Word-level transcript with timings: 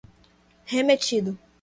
remetido 0.67 1.37